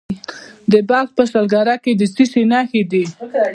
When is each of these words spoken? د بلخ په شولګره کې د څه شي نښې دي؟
د 0.71 0.73
بلخ 0.89 1.07
په 1.17 1.23
شولګره 1.31 1.75
کې 1.83 1.91
د 1.99 2.01
څه 2.13 2.23
شي 2.31 2.43
نښې 2.51 2.81
دي؟ 2.91 3.03